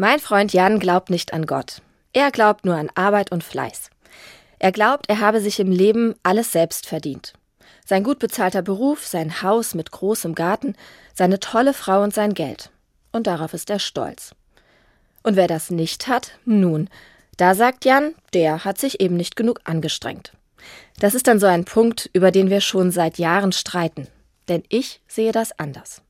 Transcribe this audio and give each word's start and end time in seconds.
Mein 0.00 0.20
Freund 0.20 0.52
Jan 0.52 0.78
glaubt 0.78 1.10
nicht 1.10 1.32
an 1.32 1.44
Gott. 1.44 1.82
Er 2.12 2.30
glaubt 2.30 2.64
nur 2.64 2.76
an 2.76 2.88
Arbeit 2.94 3.32
und 3.32 3.42
Fleiß. 3.42 3.90
Er 4.60 4.70
glaubt, 4.70 5.08
er 5.08 5.18
habe 5.18 5.40
sich 5.40 5.58
im 5.58 5.72
Leben 5.72 6.14
alles 6.22 6.52
selbst 6.52 6.86
verdient. 6.86 7.32
Sein 7.84 8.04
gut 8.04 8.20
bezahlter 8.20 8.62
Beruf, 8.62 9.04
sein 9.04 9.42
Haus 9.42 9.74
mit 9.74 9.90
großem 9.90 10.36
Garten, 10.36 10.76
seine 11.14 11.40
tolle 11.40 11.74
Frau 11.74 12.00
und 12.04 12.14
sein 12.14 12.34
Geld. 12.34 12.70
Und 13.10 13.26
darauf 13.26 13.54
ist 13.54 13.70
er 13.70 13.80
stolz. 13.80 14.36
Und 15.24 15.34
wer 15.34 15.48
das 15.48 15.68
nicht 15.68 16.06
hat, 16.06 16.38
nun, 16.44 16.88
da 17.36 17.56
sagt 17.56 17.84
Jan, 17.84 18.14
der 18.34 18.64
hat 18.64 18.78
sich 18.78 19.00
eben 19.00 19.16
nicht 19.16 19.34
genug 19.34 19.62
angestrengt. 19.64 20.32
Das 21.00 21.16
ist 21.16 21.26
dann 21.26 21.40
so 21.40 21.46
ein 21.46 21.64
Punkt, 21.64 22.08
über 22.12 22.30
den 22.30 22.50
wir 22.50 22.60
schon 22.60 22.92
seit 22.92 23.18
Jahren 23.18 23.50
streiten. 23.50 24.06
Denn 24.46 24.62
ich 24.68 25.00
sehe 25.08 25.32
das 25.32 25.58
anders. 25.58 26.02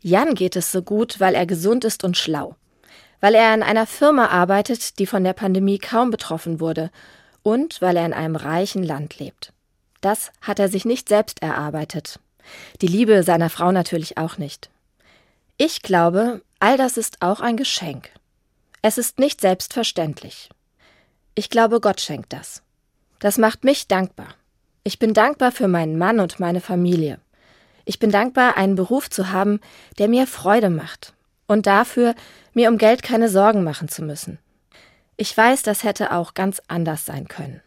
Jan 0.00 0.34
geht 0.34 0.56
es 0.56 0.72
so 0.72 0.82
gut, 0.82 1.20
weil 1.20 1.36
er 1.36 1.46
gesund 1.46 1.84
ist 1.84 2.02
und 2.02 2.16
schlau 2.16 2.56
weil 3.24 3.36
er 3.36 3.54
in 3.54 3.62
einer 3.62 3.86
Firma 3.86 4.26
arbeitet, 4.26 4.98
die 4.98 5.06
von 5.06 5.24
der 5.24 5.32
Pandemie 5.32 5.78
kaum 5.78 6.10
betroffen 6.10 6.60
wurde 6.60 6.90
und 7.42 7.80
weil 7.80 7.96
er 7.96 8.04
in 8.04 8.12
einem 8.12 8.36
reichen 8.36 8.82
Land 8.82 9.18
lebt. 9.18 9.54
Das 10.02 10.30
hat 10.42 10.58
er 10.58 10.68
sich 10.68 10.84
nicht 10.84 11.08
selbst 11.08 11.40
erarbeitet. 11.40 12.20
Die 12.82 12.86
Liebe 12.86 13.22
seiner 13.22 13.48
Frau 13.48 13.72
natürlich 13.72 14.18
auch 14.18 14.36
nicht. 14.36 14.68
Ich 15.56 15.80
glaube, 15.80 16.42
all 16.58 16.76
das 16.76 16.98
ist 16.98 17.22
auch 17.22 17.40
ein 17.40 17.56
Geschenk. 17.56 18.10
Es 18.82 18.98
ist 18.98 19.18
nicht 19.18 19.40
selbstverständlich. 19.40 20.50
Ich 21.34 21.48
glaube, 21.48 21.80
Gott 21.80 22.02
schenkt 22.02 22.30
das. 22.30 22.60
Das 23.20 23.38
macht 23.38 23.64
mich 23.64 23.88
dankbar. 23.88 24.34
Ich 24.82 24.98
bin 24.98 25.14
dankbar 25.14 25.50
für 25.50 25.66
meinen 25.66 25.96
Mann 25.96 26.20
und 26.20 26.40
meine 26.40 26.60
Familie. 26.60 27.18
Ich 27.86 27.98
bin 27.98 28.10
dankbar, 28.10 28.58
einen 28.58 28.74
Beruf 28.74 29.08
zu 29.08 29.30
haben, 29.30 29.60
der 29.98 30.08
mir 30.08 30.26
Freude 30.26 30.68
macht, 30.68 31.14
und 31.46 31.66
dafür, 31.66 32.14
mir 32.52 32.68
um 32.68 32.78
Geld 32.78 33.02
keine 33.02 33.28
Sorgen 33.28 33.64
machen 33.64 33.88
zu 33.88 34.02
müssen. 34.02 34.38
Ich 35.16 35.36
weiß, 35.36 35.62
das 35.62 35.84
hätte 35.84 36.12
auch 36.12 36.34
ganz 36.34 36.60
anders 36.68 37.06
sein 37.06 37.28
können. 37.28 37.60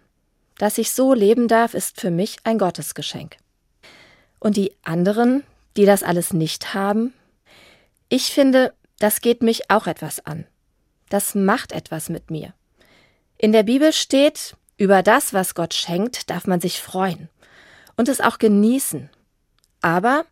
Dass 0.57 0.77
ich 0.77 0.91
so 0.91 1.13
leben 1.13 1.47
darf, 1.47 1.73
ist 1.73 2.01
für 2.01 2.11
mich 2.11 2.37
ein 2.43 2.57
Gottesgeschenk. 2.57 3.37
Und 4.39 4.57
die 4.57 4.73
anderen, 4.83 5.43
die 5.77 5.85
das 5.85 6.03
alles 6.03 6.33
nicht 6.33 6.73
haben? 6.73 7.13
Ich 8.09 8.31
finde, 8.31 8.73
das 8.99 9.21
geht 9.21 9.43
mich 9.43 9.69
auch 9.69 9.87
etwas 9.87 10.25
an. 10.25 10.45
Das 11.09 11.35
macht 11.35 11.71
etwas 11.71 12.09
mit 12.09 12.31
mir. 12.31 12.53
In 13.37 13.51
der 13.51 13.63
Bibel 13.63 13.93
steht, 13.93 14.55
über 14.77 15.03
das, 15.03 15.33
was 15.33 15.55
Gott 15.55 15.73
schenkt, 15.73 16.29
darf 16.29 16.47
man 16.47 16.59
sich 16.59 16.81
freuen 16.81 17.29
und 17.95 18.09
es 18.09 18.21
auch 18.21 18.39
genießen. 18.39 19.09
Aber 19.81 20.25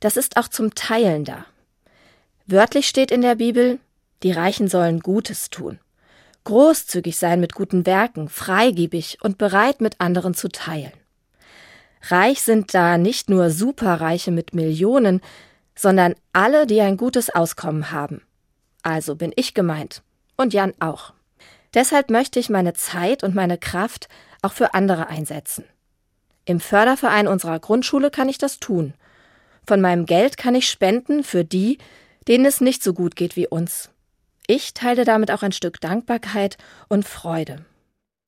das 0.00 0.16
ist 0.16 0.36
auch 0.36 0.48
zum 0.48 0.74
Teilen 0.74 1.24
da. 1.24 1.46
Wörtlich 2.46 2.86
steht 2.86 3.10
in 3.10 3.22
der 3.22 3.36
Bibel, 3.36 3.78
die 4.22 4.32
Reichen 4.32 4.68
sollen 4.68 5.00
Gutes 5.00 5.48
tun, 5.50 5.78
großzügig 6.44 7.16
sein 7.16 7.40
mit 7.40 7.54
guten 7.54 7.86
Werken, 7.86 8.28
freigebig 8.28 9.18
und 9.22 9.38
bereit 9.38 9.80
mit 9.80 10.00
anderen 10.00 10.34
zu 10.34 10.48
teilen. 10.48 10.92
Reich 12.08 12.42
sind 12.42 12.74
da 12.74 12.98
nicht 12.98 13.30
nur 13.30 13.50
Superreiche 13.50 14.30
mit 14.30 14.54
Millionen, 14.54 15.22
sondern 15.74 16.14
alle, 16.34 16.66
die 16.66 16.80
ein 16.82 16.98
gutes 16.98 17.30
Auskommen 17.30 17.90
haben. 17.90 18.20
Also 18.82 19.16
bin 19.16 19.32
ich 19.36 19.54
gemeint. 19.54 20.02
Und 20.36 20.52
Jan 20.52 20.74
auch. 20.80 21.14
Deshalb 21.72 22.10
möchte 22.10 22.38
ich 22.38 22.50
meine 22.50 22.74
Zeit 22.74 23.24
und 23.24 23.34
meine 23.34 23.56
Kraft 23.56 24.08
auch 24.42 24.52
für 24.52 24.74
andere 24.74 25.08
einsetzen. 25.08 25.64
Im 26.44 26.60
Förderverein 26.60 27.26
unserer 27.26 27.58
Grundschule 27.58 28.10
kann 28.10 28.28
ich 28.28 28.36
das 28.36 28.60
tun. 28.60 28.92
Von 29.66 29.80
meinem 29.80 30.04
Geld 30.04 30.36
kann 30.36 30.54
ich 30.54 30.68
spenden 30.68 31.24
für 31.24 31.44
die, 31.44 31.78
denen 32.28 32.44
es 32.44 32.60
nicht 32.60 32.82
so 32.82 32.94
gut 32.94 33.16
geht 33.16 33.36
wie 33.36 33.46
uns. 33.46 33.90
Ich 34.46 34.74
teile 34.74 35.04
damit 35.04 35.30
auch 35.30 35.42
ein 35.42 35.52
Stück 35.52 35.80
Dankbarkeit 35.80 36.58
und 36.88 37.06
Freude. 37.06 37.64